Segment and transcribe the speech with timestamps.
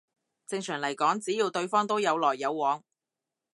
[0.47, 2.83] 正常嚟講只要對方都有來有往